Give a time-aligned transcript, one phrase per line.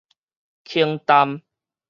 [0.65, 1.43] 輕淡